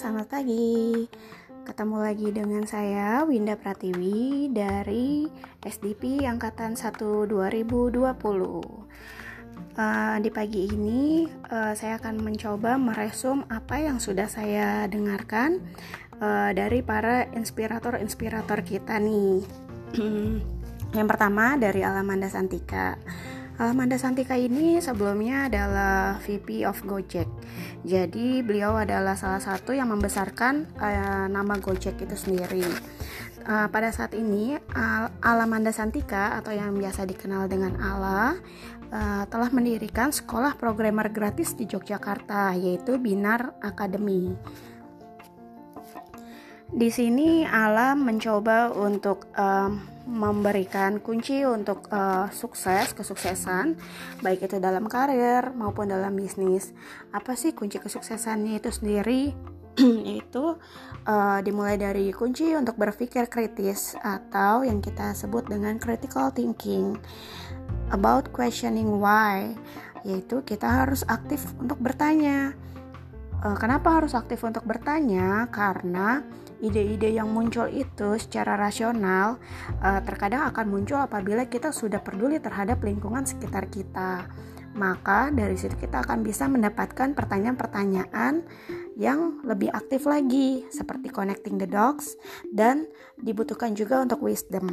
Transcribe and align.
selamat 0.00 0.32
pagi. 0.32 1.04
Ketemu 1.68 1.96
lagi 2.00 2.32
dengan 2.32 2.64
saya 2.64 3.20
Winda 3.28 3.52
Pratiwi 3.52 4.48
dari 4.48 5.28
SDP 5.60 6.24
angkatan 6.24 6.72
1 6.72 7.28
2020. 7.28 8.08
Uh, 9.76 10.16
di 10.24 10.30
pagi 10.32 10.72
ini 10.72 11.28
uh, 11.52 11.76
saya 11.76 12.00
akan 12.00 12.16
mencoba 12.16 12.80
meresum 12.80 13.44
apa 13.52 13.76
yang 13.76 14.00
sudah 14.00 14.24
saya 14.24 14.88
dengarkan 14.88 15.60
uh, 16.16 16.48
dari 16.56 16.80
para 16.80 17.28
inspirator-inspirator 17.36 18.64
kita 18.64 18.96
nih. 18.96 19.44
yang 20.96 21.04
pertama 21.12 21.60
dari 21.60 21.84
Alamanda 21.84 22.32
Santika. 22.32 22.96
Alamanda 23.60 24.00
Santika 24.00 24.40
ini 24.40 24.80
sebelumnya 24.80 25.52
adalah 25.52 26.16
VP 26.24 26.64
of 26.64 26.80
Gojek. 26.80 27.28
Jadi 27.84 28.40
beliau 28.40 28.80
adalah 28.80 29.20
salah 29.20 29.36
satu 29.36 29.76
yang 29.76 29.92
membesarkan 29.92 30.64
uh, 30.80 31.28
nama 31.28 31.60
Gojek 31.60 32.00
itu 32.00 32.16
sendiri. 32.16 32.64
Uh, 33.44 33.68
pada 33.68 33.92
saat 33.92 34.16
ini 34.16 34.56
Al 34.72 35.12
Alamanda 35.20 35.76
Santika 35.76 36.40
atau 36.40 36.56
yang 36.56 36.72
biasa 36.72 37.04
dikenal 37.04 37.52
dengan 37.52 37.76
Ala 37.76 38.32
uh, 38.96 39.28
telah 39.28 39.52
mendirikan 39.52 40.08
sekolah 40.08 40.56
programmer 40.56 41.12
gratis 41.12 41.52
di 41.52 41.68
Yogyakarta 41.68 42.56
yaitu 42.56 42.96
Binar 42.96 43.60
Academy. 43.60 44.40
Di 46.72 46.88
sini 46.88 47.44
Alam 47.44 48.08
mencoba 48.08 48.72
untuk 48.72 49.28
um, 49.36 49.89
memberikan 50.08 51.00
kunci 51.00 51.44
untuk 51.44 51.88
uh, 51.92 52.28
sukses, 52.32 52.92
kesuksesan, 52.96 53.76
baik 54.24 54.48
itu 54.48 54.56
dalam 54.56 54.88
karir 54.88 55.52
maupun 55.52 55.90
dalam 55.90 56.16
bisnis. 56.16 56.72
Apa 57.12 57.36
sih 57.36 57.52
kunci 57.52 57.80
kesuksesannya 57.80 58.60
itu 58.60 58.70
sendiri? 58.72 59.32
Yaitu 60.08 60.56
uh, 61.06 61.38
dimulai 61.44 61.76
dari 61.80 62.10
kunci 62.10 62.52
untuk 62.56 62.76
berpikir 62.80 63.28
kritis 63.28 63.94
atau 64.00 64.64
yang 64.66 64.80
kita 64.82 65.12
sebut 65.12 65.46
dengan 65.46 65.76
critical 65.76 66.32
thinking 66.32 66.96
about 67.94 68.30
questioning 68.30 69.02
why, 69.02 69.52
yaitu 70.06 70.42
kita 70.46 70.66
harus 70.66 71.02
aktif 71.10 71.42
untuk 71.58 71.78
bertanya. 71.82 72.54
Uh, 73.40 73.56
kenapa 73.56 73.96
harus 73.96 74.12
aktif 74.12 74.44
untuk 74.44 74.68
bertanya? 74.68 75.48
Karena 75.48 76.20
ide-ide 76.60 77.08
yang 77.08 77.32
muncul 77.32 77.72
itu 77.72 78.20
secara 78.20 78.52
rasional 78.52 79.40
uh, 79.80 80.00
terkadang 80.04 80.44
akan 80.52 80.68
muncul 80.68 81.00
apabila 81.00 81.48
kita 81.48 81.72
sudah 81.72 82.04
peduli 82.04 82.36
terhadap 82.36 82.84
lingkungan 82.84 83.24
sekitar 83.24 83.72
kita. 83.72 84.28
Maka 84.76 85.32
dari 85.32 85.56
situ 85.56 85.72
kita 85.74 86.04
akan 86.04 86.20
bisa 86.20 86.46
mendapatkan 86.52 87.16
pertanyaan-pertanyaan 87.16 88.44
yang 89.00 89.40
lebih 89.42 89.72
aktif 89.72 90.04
lagi 90.04 90.68
seperti 90.68 91.08
connecting 91.08 91.56
the 91.56 91.66
dots 91.66 92.20
dan 92.52 92.84
dibutuhkan 93.16 93.72
juga 93.72 94.04
untuk 94.04 94.20
wisdom. 94.20 94.68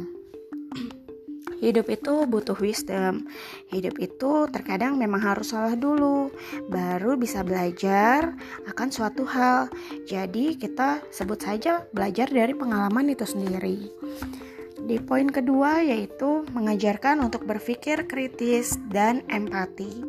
Hidup 1.58 1.90
itu 1.90 2.14
butuh 2.30 2.54
wisdom. 2.58 3.26
Hidup 3.74 3.98
itu 3.98 4.46
terkadang 4.54 4.94
memang 4.94 5.18
harus 5.18 5.50
salah 5.50 5.74
dulu, 5.74 6.30
baru 6.70 7.18
bisa 7.18 7.42
belajar 7.42 8.34
akan 8.70 8.88
suatu 8.94 9.26
hal. 9.26 9.66
Jadi, 10.06 10.54
kita 10.54 11.02
sebut 11.10 11.42
saja 11.42 11.82
belajar 11.90 12.30
dari 12.30 12.54
pengalaman 12.54 13.10
itu 13.10 13.26
sendiri. 13.26 13.90
Di 14.78 15.02
poin 15.02 15.26
kedua, 15.26 15.82
yaitu 15.82 16.46
mengajarkan 16.54 17.20
untuk 17.20 17.44
berpikir 17.44 18.06
kritis 18.06 18.78
dan 18.88 19.26
empati 19.26 20.06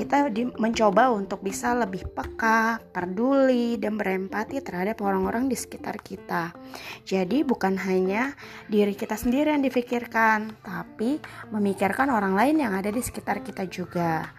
kita 0.00 0.32
di, 0.32 0.48
mencoba 0.56 1.12
untuk 1.12 1.44
bisa 1.44 1.76
lebih 1.76 2.08
peka, 2.16 2.80
peduli, 2.88 3.76
dan 3.76 4.00
berempati 4.00 4.64
terhadap 4.64 5.04
orang-orang 5.04 5.52
di 5.52 5.56
sekitar 5.60 6.00
kita. 6.00 6.56
Jadi 7.04 7.44
bukan 7.44 7.76
hanya 7.76 8.32
diri 8.72 8.96
kita 8.96 9.20
sendiri 9.20 9.52
yang 9.52 9.60
difikirkan, 9.60 10.56
tapi 10.64 11.20
memikirkan 11.52 12.08
orang 12.08 12.32
lain 12.32 12.64
yang 12.64 12.72
ada 12.72 12.88
di 12.88 13.04
sekitar 13.04 13.44
kita 13.44 13.68
juga. 13.68 14.32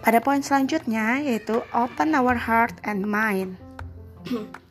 Pada 0.00 0.22
poin 0.22 0.40
selanjutnya 0.40 1.18
yaitu 1.20 1.60
open 1.74 2.14
our 2.14 2.38
heart 2.38 2.78
and 2.86 3.02
mind. 3.02 3.58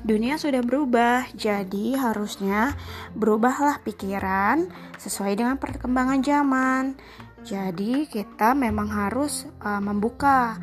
Dunia 0.00 0.40
sudah 0.40 0.64
berubah, 0.64 1.28
jadi 1.36 1.92
harusnya 2.00 2.72
berubahlah 3.12 3.84
pikiran 3.84 4.72
sesuai 4.96 5.36
dengan 5.36 5.60
perkembangan 5.60 6.24
zaman. 6.24 6.96
Jadi, 7.44 8.04
kita 8.06 8.52
memang 8.52 8.88
harus 8.92 9.48
uh, 9.64 9.80
membuka 9.80 10.60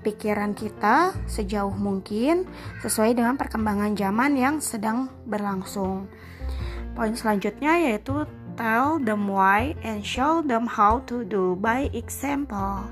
pikiran 0.00 0.56
kita 0.56 1.12
sejauh 1.28 1.76
mungkin 1.76 2.48
sesuai 2.80 3.16
dengan 3.16 3.36
perkembangan 3.36 3.92
zaman 3.96 4.32
yang 4.36 4.56
sedang 4.58 5.12
berlangsung. 5.28 6.08
Poin 6.96 7.12
selanjutnya 7.14 7.76
yaitu 7.80 8.24
tell 8.56 9.00
them 9.00 9.28
why 9.28 9.76
and 9.84 10.04
show 10.04 10.44
them 10.44 10.66
how 10.66 11.00
to 11.08 11.24
do 11.24 11.56
by 11.60 11.88
example. 11.92 12.84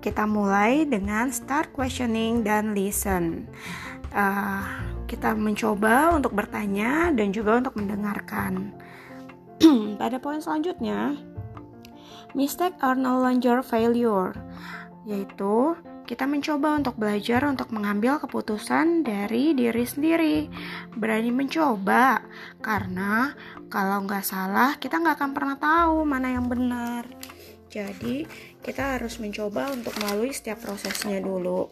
Kita 0.00 0.24
mulai 0.24 0.88
dengan 0.88 1.28
start 1.28 1.76
questioning 1.76 2.40
dan 2.40 2.72
listen. 2.72 3.44
Uh, 4.10 4.64
kita 5.04 5.36
mencoba 5.36 6.16
untuk 6.16 6.32
bertanya 6.32 7.12
dan 7.12 7.34
juga 7.34 7.60
untuk 7.60 7.76
mendengarkan. 7.76 8.72
Pada 10.00 10.16
poin 10.16 10.40
selanjutnya, 10.40 11.20
Mistake 12.32 12.78
are 12.80 12.94
no 12.94 13.18
longer 13.18 13.62
failure, 13.64 14.34
yaitu 15.02 15.74
kita 16.10 16.26
mencoba 16.26 16.74
untuk 16.74 16.98
belajar 16.98 17.46
untuk 17.46 17.70
mengambil 17.70 18.18
keputusan 18.18 19.06
dari 19.06 19.54
diri 19.54 19.84
sendiri. 19.86 20.38
Berani 20.90 21.30
mencoba, 21.30 22.26
karena 22.58 23.30
kalau 23.70 24.02
nggak 24.02 24.26
salah 24.26 24.74
kita 24.82 24.98
nggak 24.98 25.14
akan 25.22 25.30
pernah 25.30 25.56
tahu 25.58 26.02
mana 26.02 26.34
yang 26.34 26.50
benar. 26.50 27.06
Jadi 27.70 28.26
kita 28.58 28.98
harus 28.98 29.22
mencoba 29.22 29.70
untuk 29.70 29.94
melalui 30.02 30.34
setiap 30.34 30.58
prosesnya 30.66 31.22
dulu. 31.22 31.70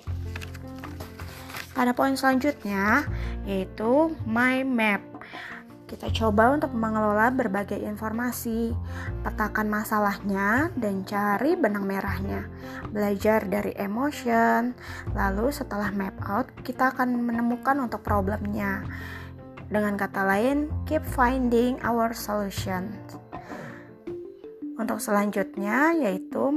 Pada 1.75 1.91
poin 1.91 2.15
selanjutnya 2.15 3.11
yaitu 3.43 4.15
my 4.23 4.63
map. 4.63 5.03
Kita 5.89 6.13
coba 6.13 6.53
untuk 6.53 6.77
mengelola 6.77 7.33
berbagai 7.33 7.81
informasi, 7.81 8.77
petakan 9.25 9.73
masalahnya, 9.73 10.69
dan 10.77 11.01
cari 11.09 11.57
benang 11.57 11.89
merahnya. 11.89 12.45
Belajar 12.93 13.49
dari 13.49 13.73
emotion, 13.73 14.77
lalu 15.17 15.49
setelah 15.49 15.89
map 15.97 16.13
out, 16.29 16.53
kita 16.61 16.93
akan 16.93 17.25
menemukan 17.25 17.81
untuk 17.81 18.05
problemnya. 18.05 18.85
Dengan 19.73 19.97
kata 19.97 20.29
lain, 20.29 20.69
keep 20.85 21.01
finding 21.09 21.81
our 21.81 22.13
solution. 22.13 22.93
Untuk 24.77 25.01
selanjutnya 25.01 25.97
yaitu 25.97 26.53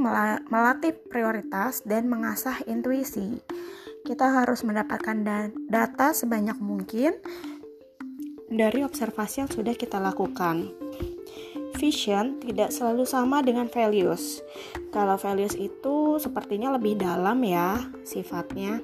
melatih 0.51 0.93
prioritas 1.07 1.81
dan 1.87 2.11
mengasah 2.11 2.59
intuisi. 2.67 3.39
Kita 4.01 4.43
harus 4.43 4.65
mendapatkan 4.65 5.23
data 5.69 6.07
sebanyak 6.13 6.57
mungkin 6.61 7.17
dari 8.51 8.83
observasi 8.83 9.47
yang 9.47 9.49
sudah 9.49 9.73
kita 9.73 9.95
lakukan. 9.97 10.75
Vision 11.79 12.37
tidak 12.43 12.69
selalu 12.69 13.07
sama 13.07 13.39
dengan 13.39 13.65
values. 13.71 14.43
Kalau 14.91 15.15
values 15.15 15.55
itu 15.55 16.19
sepertinya 16.19 16.75
lebih 16.75 16.99
dalam 16.99 17.41
ya 17.41 17.79
sifatnya, 18.03 18.83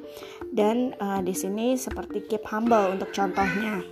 dan 0.50 0.96
uh, 0.98 1.20
di 1.20 1.36
sini 1.36 1.76
seperti 1.76 2.26
keep 2.26 2.48
humble 2.48 2.96
untuk 2.96 3.12
contohnya. 3.12 3.84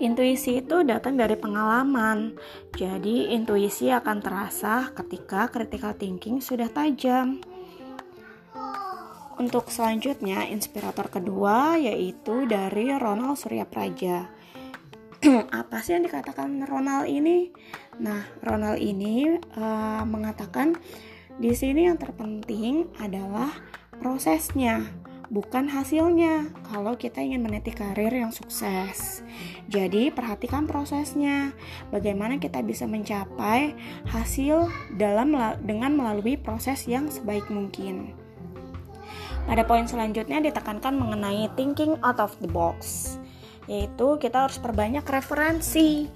Intuisi 0.00 0.64
itu 0.64 0.82
datang 0.82 1.14
dari 1.14 1.36
pengalaman, 1.36 2.36
jadi 2.72 3.36
intuisi 3.36 3.92
akan 3.92 4.18
terasa 4.18 4.90
ketika 4.96 5.48
critical 5.52 5.94
thinking 5.94 6.42
sudah 6.42 6.68
tajam. 6.72 7.40
Untuk 9.40 9.72
selanjutnya, 9.72 10.44
inspirator 10.52 11.08
kedua 11.08 11.80
yaitu 11.80 12.44
dari 12.44 12.92
Ronald 12.92 13.40
Suryapraja. 13.40 14.39
apa 15.52 15.84
sih 15.84 15.92
yang 15.92 16.08
dikatakan 16.08 16.64
Ronald 16.64 17.04
ini? 17.04 17.52
Nah, 18.00 18.24
Ronald 18.40 18.80
ini 18.80 19.36
uh, 19.52 20.00
mengatakan 20.08 20.80
di 21.36 21.52
sini 21.52 21.84
yang 21.84 22.00
terpenting 22.00 22.88
adalah 22.96 23.52
prosesnya, 24.00 24.80
bukan 25.28 25.68
hasilnya. 25.68 26.48
Kalau 26.64 26.96
kita 26.96 27.20
ingin 27.20 27.44
meniti 27.44 27.68
karir 27.68 28.08
yang 28.08 28.32
sukses, 28.32 29.20
jadi 29.68 30.08
perhatikan 30.08 30.64
prosesnya. 30.64 31.52
Bagaimana 31.92 32.40
kita 32.40 32.64
bisa 32.64 32.88
mencapai 32.88 33.76
hasil 34.08 34.72
dalam 34.96 35.36
dengan 35.60 36.00
melalui 36.00 36.40
proses 36.40 36.88
yang 36.88 37.12
sebaik 37.12 37.44
mungkin. 37.52 38.16
Pada 39.44 39.68
poin 39.68 39.84
selanjutnya 39.84 40.40
ditekankan 40.40 40.96
mengenai 40.96 41.52
thinking 41.60 42.00
out 42.00 42.16
of 42.16 42.32
the 42.40 42.48
box 42.48 43.19
yaitu 43.70 44.18
kita 44.18 44.50
harus 44.50 44.58
perbanyak 44.58 45.06
referensi 45.06 46.10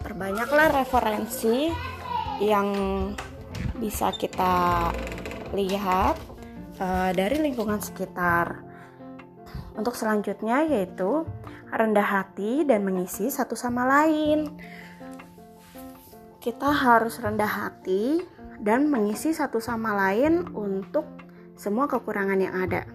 perbanyaklah 0.00 0.82
referensi 0.82 1.68
yang 2.40 2.68
bisa 3.76 4.12
kita 4.16 4.88
lihat 5.52 6.16
uh, 6.80 7.10
dari 7.12 7.36
lingkungan 7.40 7.80
sekitar 7.80 8.64
untuk 9.76 9.92
selanjutnya 9.96 10.64
yaitu 10.64 11.28
rendah 11.70 12.04
hati 12.04 12.66
dan 12.66 12.82
mengisi 12.82 13.30
satu 13.30 13.54
sama 13.54 13.86
lain. 13.86 14.50
Kita 16.40 16.72
harus 16.72 17.20
rendah 17.20 17.46
hati 17.46 18.24
dan 18.60 18.88
mengisi 18.88 19.36
satu 19.36 19.60
sama 19.60 19.92
lain 19.92 20.48
untuk 20.56 21.04
semua 21.54 21.84
kekurangan 21.84 22.40
yang 22.40 22.56
ada. 22.56 22.88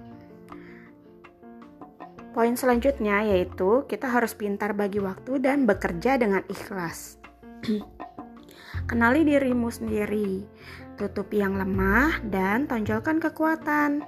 Poin 2.36 2.52
selanjutnya 2.60 3.24
yaitu 3.24 3.88
kita 3.88 4.12
harus 4.12 4.36
pintar 4.36 4.76
bagi 4.76 5.00
waktu 5.00 5.40
dan 5.40 5.64
bekerja 5.64 6.20
dengan 6.20 6.44
ikhlas. 6.52 7.16
Kenali 8.92 9.24
dirimu 9.24 9.72
sendiri, 9.72 10.44
tutupi 11.00 11.40
yang 11.40 11.56
lemah 11.56 12.20
dan 12.28 12.68
tonjolkan 12.68 13.24
kekuatan. 13.24 14.04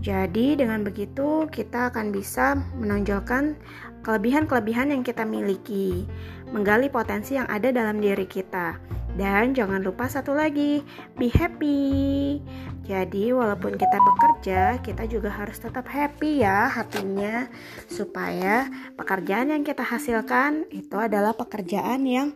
Jadi 0.00 0.56
dengan 0.56 0.80
begitu 0.80 1.44
kita 1.52 1.92
akan 1.92 2.08
bisa 2.08 2.56
menonjolkan 2.80 3.60
kelebihan-kelebihan 4.00 4.88
yang 4.88 5.04
kita 5.04 5.28
miliki, 5.28 6.08
menggali 6.56 6.88
potensi 6.88 7.36
yang 7.36 7.46
ada 7.52 7.68
dalam 7.68 8.00
diri 8.00 8.24
kita. 8.24 8.80
Dan 9.12 9.52
jangan 9.52 9.84
lupa 9.84 10.08
satu 10.08 10.32
lagi, 10.32 10.80
be 11.20 11.28
happy. 11.28 12.40
Jadi 12.82 13.30
walaupun 13.30 13.76
kita 13.76 13.98
bekerja, 14.00 14.60
kita 14.80 15.04
juga 15.06 15.30
harus 15.30 15.60
tetap 15.60 15.86
happy 15.86 16.42
ya 16.42 16.66
hatinya 16.66 17.46
supaya 17.86 18.66
pekerjaan 18.98 19.54
yang 19.54 19.62
kita 19.62 19.84
hasilkan 19.86 20.66
itu 20.72 20.96
adalah 20.98 21.36
pekerjaan 21.36 22.02
yang 22.08 22.28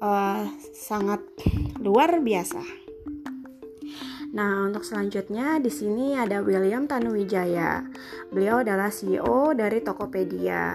uh, 0.00 0.48
sangat 0.72 1.20
luar 1.82 2.22
biasa. 2.22 2.62
Nah, 4.32 4.64
untuk 4.64 4.80
selanjutnya 4.80 5.60
di 5.60 5.68
sini 5.68 6.16
ada 6.16 6.40
William 6.40 6.88
Tanuwijaya. 6.88 7.84
Beliau 8.32 8.64
adalah 8.64 8.88
CEO 8.88 9.52
dari 9.52 9.84
Tokopedia. 9.84 10.72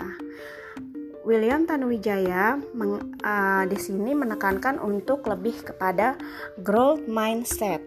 William 1.28 1.68
Tanuwijaya 1.68 2.56
meng, 2.72 3.20
uh, 3.20 3.68
di 3.68 3.76
sini 3.76 4.16
menekankan 4.16 4.80
untuk 4.80 5.28
lebih 5.28 5.60
kepada 5.60 6.16
growth 6.64 7.04
mindset, 7.04 7.84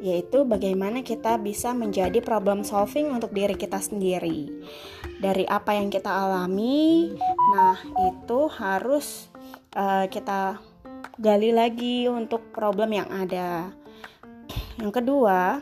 yaitu 0.00 0.48
bagaimana 0.48 1.04
kita 1.04 1.36
bisa 1.36 1.76
menjadi 1.76 2.24
problem 2.24 2.64
solving 2.64 3.12
untuk 3.12 3.36
diri 3.36 3.52
kita 3.52 3.76
sendiri. 3.84 4.48
Dari 5.20 5.44
apa 5.44 5.76
yang 5.76 5.92
kita 5.92 6.08
alami, 6.08 7.12
nah 7.52 7.76
itu 8.00 8.48
harus 8.48 9.28
uh, 9.76 10.08
kita 10.08 10.56
gali 11.20 11.52
lagi 11.52 12.08
untuk 12.08 12.48
problem 12.48 12.96
yang 12.96 13.12
ada. 13.12 13.76
Yang 14.80 15.04
kedua, 15.04 15.60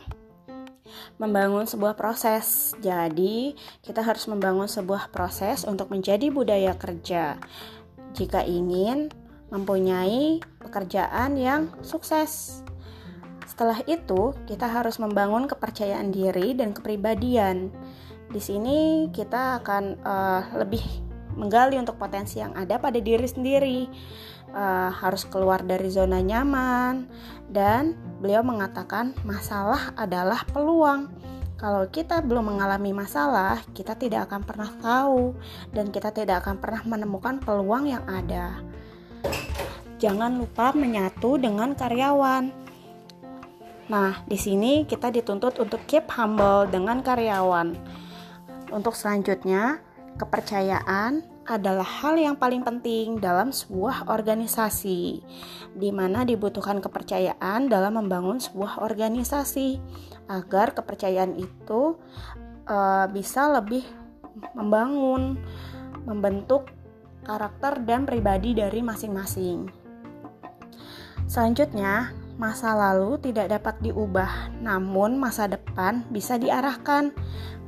membangun 1.17 1.64
sebuah 1.64 1.94
proses. 1.94 2.73
Jadi, 2.79 3.56
kita 3.85 4.05
harus 4.05 4.26
membangun 4.26 4.70
sebuah 4.70 5.11
proses 5.11 5.64
untuk 5.64 5.90
menjadi 5.90 6.29
budaya 6.32 6.76
kerja. 6.76 7.40
Jika 8.14 8.44
ingin 8.44 9.12
mempunyai 9.49 10.44
pekerjaan 10.61 11.40
yang 11.40 11.73
sukses. 11.81 12.61
Setelah 13.49 13.81
itu, 13.88 14.37
kita 14.44 14.69
harus 14.69 15.00
membangun 15.00 15.49
kepercayaan 15.49 16.12
diri 16.12 16.52
dan 16.52 16.76
kepribadian. 16.76 17.73
Di 18.29 18.41
sini 18.44 19.08
kita 19.08 19.64
akan 19.64 19.84
uh, 20.05 20.43
lebih 20.61 20.84
menggali 21.38 21.81
untuk 21.81 21.96
potensi 21.96 22.43
yang 22.43 22.52
ada 22.52 22.76
pada 22.76 23.00
diri 23.00 23.25
sendiri 23.25 23.88
uh, 24.53 24.91
harus 24.93 25.25
keluar 25.29 25.65
dari 25.65 25.89
zona 25.89 26.21
nyaman 26.21 27.09
dan 27.49 27.97
beliau 28.21 28.45
mengatakan 28.45 29.17
masalah 29.25 29.93
adalah 29.97 30.45
peluang. 30.53 31.09
Kalau 31.59 31.91
kita 31.91 32.23
belum 32.23 32.55
mengalami 32.55 32.95
masalah, 32.95 33.59
kita 33.75 33.99
tidak 33.99 34.31
akan 34.31 34.47
pernah 34.47 34.71
tahu 34.79 35.35
dan 35.75 35.91
kita 35.91 36.15
tidak 36.15 36.47
akan 36.47 36.62
pernah 36.62 36.87
menemukan 36.87 37.43
peluang 37.43 37.91
yang 37.91 38.06
ada. 38.06 38.62
Jangan 39.99 40.39
lupa 40.39 40.71
menyatu 40.71 41.35
dengan 41.35 41.75
karyawan. 41.75 42.55
Nah, 43.91 44.23
di 44.23 44.39
sini 44.39 44.87
kita 44.87 45.11
dituntut 45.11 45.59
untuk 45.59 45.83
keep 45.91 46.06
humble 46.15 46.71
dengan 46.71 47.03
karyawan. 47.03 47.75
Untuk 48.71 48.94
selanjutnya, 48.94 49.83
kepercayaan 50.15 51.27
adalah 51.49 51.89
hal 52.05 52.21
yang 52.21 52.37
paling 52.37 52.61
penting 52.61 53.17
dalam 53.17 53.49
sebuah 53.49 54.12
organisasi, 54.12 55.25
di 55.73 55.91
mana 55.91 56.29
dibutuhkan 56.29 56.85
kepercayaan 56.85 57.73
dalam 57.73 57.97
membangun 57.97 58.37
sebuah 58.37 58.85
organisasi 58.85 59.81
agar 60.29 60.77
kepercayaan 60.77 61.41
itu 61.41 61.97
uh, 62.69 63.09
bisa 63.09 63.49
lebih 63.49 63.81
membangun, 64.53 65.41
membentuk 66.05 66.69
karakter 67.25 67.81
dan 67.89 68.05
pribadi 68.05 68.53
dari 68.53 68.85
masing-masing. 68.85 69.73
Selanjutnya, 71.29 72.12
masa 72.38 72.73
lalu 72.73 73.19
tidak 73.19 73.50
dapat 73.50 73.82
diubah, 73.82 74.55
namun 74.62 75.19
masa 75.19 75.50
depan 75.50 76.06
bisa 76.08 76.38
diarahkan. 76.38 77.11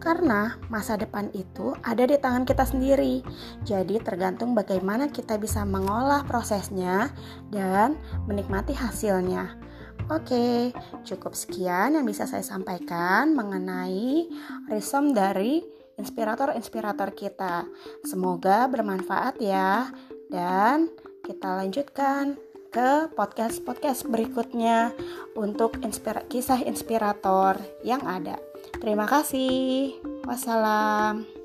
Karena 0.00 0.56
masa 0.72 0.96
depan 0.96 1.28
itu 1.36 1.76
ada 1.84 2.08
di 2.08 2.16
tangan 2.16 2.48
kita 2.48 2.64
sendiri. 2.64 3.20
Jadi 3.68 4.00
tergantung 4.00 4.56
bagaimana 4.56 5.12
kita 5.12 5.36
bisa 5.36 5.60
mengolah 5.68 6.24
prosesnya 6.24 7.12
dan 7.52 8.00
menikmati 8.24 8.72
hasilnya. 8.72 9.60
Oke, 10.08 10.72
cukup 11.04 11.36
sekian 11.36 12.00
yang 12.00 12.08
bisa 12.08 12.24
saya 12.24 12.40
sampaikan 12.40 13.36
mengenai 13.36 14.26
resume 14.72 15.12
dari 15.12 15.60
inspirator-inspirator 16.00 17.12
kita. 17.12 17.68
Semoga 18.08 18.64
bermanfaat 18.72 19.36
ya. 19.38 19.92
Dan 20.32 20.88
kita 21.22 21.60
lanjutkan 21.60 22.40
ke 22.70 23.10
podcast-podcast 23.18 24.06
berikutnya 24.06 24.94
untuk 25.34 25.82
inspira 25.82 26.22
kisah 26.30 26.62
inspirator 26.62 27.58
yang 27.82 28.00
ada. 28.06 28.38
Terima 28.78 29.10
kasih. 29.10 29.98
Wassalam. 30.24 31.39